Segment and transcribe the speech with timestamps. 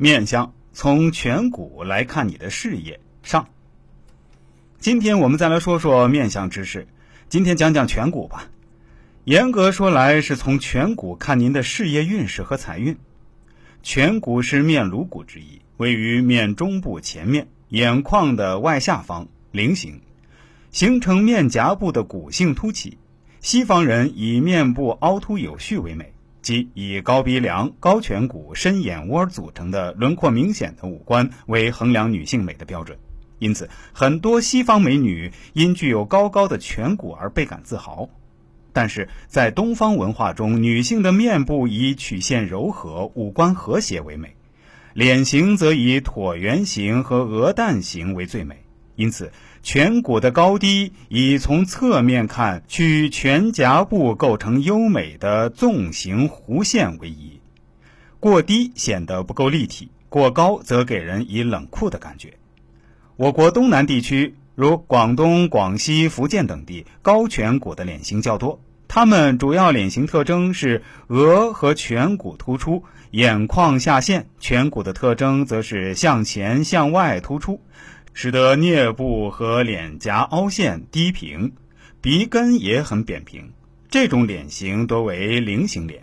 [0.00, 3.44] 面相从颧骨来看你的事业上。
[4.78, 6.86] 今天我们再来说说面相知识。
[7.28, 8.48] 今天讲讲颧骨吧。
[9.24, 12.96] 严格说来，是从颧骨看您的事业运势和财运。
[13.82, 20.00] 颧骨是面颅骨之一，位于面中部前面，眼眶的外下方，菱形，
[20.70, 22.96] 形成面颊部的骨性凸起。
[23.40, 26.12] 西方人以面部凹凸有序为美。
[26.48, 32.96] 即以高鼻梁、高颧骨、深眼窝组成的轮廓明显的五官为衡量女性美的标准，
[33.38, 38.08] 因此很多西方美女因具有高高的颧骨而倍感自豪。
[38.72, 44.34] 但是在东方文化中，女性的面部以曲线柔和、五官和谐为美，
[44.94, 48.56] 脸型则以椭圆形和鹅蛋形为最美。
[48.98, 49.30] 因此，
[49.62, 57.38] 颧骨的高低以从侧面看取颧颊部构成优美的纵形弧线为宜。
[58.18, 62.34] 过低显得不够立体，过高则给人以冷酷的感觉。
[63.14, 68.60] 我国东南地区，如广东、广西、福建等地，高颧骨的脸型较多。
[68.88, 77.60] 他们主要脸型特征是额和颧骨突出，眼眶下陷；颧骨的特征则是向前向外突出。
[78.20, 81.52] 使得颞部和脸颊凹陷低平，
[82.00, 83.52] 鼻根也很扁平。
[83.88, 86.02] 这种脸型多为菱形脸。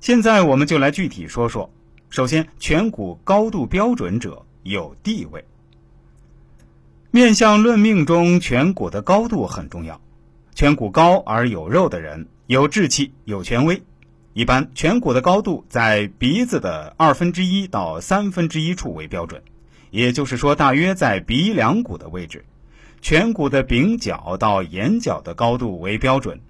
[0.00, 1.68] 现在我们就来具体说说。
[2.08, 5.44] 首先，颧骨高度标准者有地位。
[7.10, 10.00] 面相论命中，颧骨的高度很重要。
[10.54, 13.82] 颧骨高而有肉的人有志气、有权威。
[14.34, 19.42] 一般颧骨的高度在鼻子的二分之一到三分之一处为标准。
[19.92, 22.46] 也就是说，大约在鼻梁骨的位置，
[23.02, 26.40] 颧骨的柄角到眼角的高度为标准，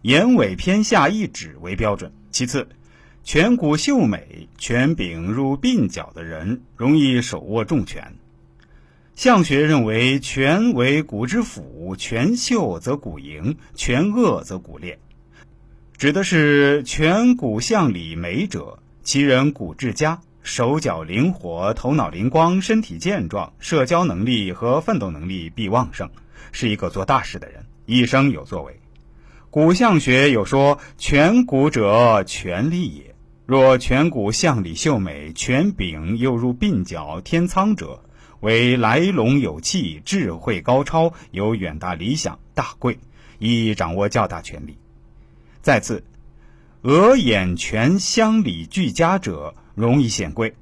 [0.00, 2.10] 眼尾偏下一指为标准。
[2.30, 2.66] 其次，
[3.22, 8.14] 颧骨秀美、颧柄入鬓角的人容易手握重拳。
[9.14, 14.98] 相学认为，颧为骨之府，颧秀则骨盈，颧恶则骨裂，
[15.98, 20.22] 指的是颧骨向里美者，其人骨质佳。
[20.46, 26.08] 手脚灵活，头脑灵光，身体健壮，社交能力和奋斗能力必旺盛，
[26.52, 28.78] 是一个做大事的人，一生有作为。
[29.50, 33.16] 骨相学有说：“颧骨者，权力也。
[33.44, 38.04] 若颧骨相里秀美，颧柄又入鬓角天仓者，
[38.38, 42.96] 为来龙有气，智慧高超，有远大理想，大贵，
[43.40, 44.78] 亦掌握较大权力。
[45.60, 46.04] 再次，
[46.82, 50.52] 额眼颧相里俱佳者。”容易显贵。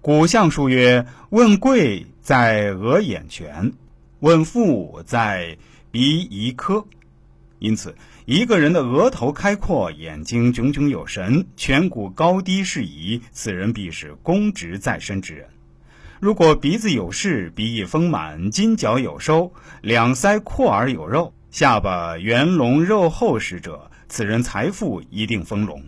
[0.00, 3.72] 古相书曰：“问贵在额眼颧，
[4.20, 5.58] 问富在
[5.90, 6.86] 鼻夷科。”
[7.60, 15.48] 因此，一个人的额头开阔，眼睛炯炯有神，颧骨高低适宜，此人必是公职在身之人。
[16.20, 25.82] 如果鼻子有事，鼻翼丰满，金角有收，两腮阔而有肉，下巴圆隆肉厚实者，此人财富一定丰隆。